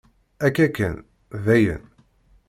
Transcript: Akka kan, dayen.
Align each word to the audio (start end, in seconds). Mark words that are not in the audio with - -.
Akka 0.45 0.67
kan, 0.75 0.95
dayen. 1.45 1.83